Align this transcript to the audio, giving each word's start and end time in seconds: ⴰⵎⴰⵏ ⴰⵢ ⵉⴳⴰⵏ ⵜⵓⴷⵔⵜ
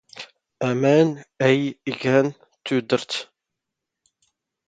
ⴰⵎⴰⵏ 0.67 1.07
ⴰⵢ 1.47 1.59
ⵉⴳⴰⵏ 1.89 2.25
ⵜⵓⴷⵔⵜ 2.65 3.11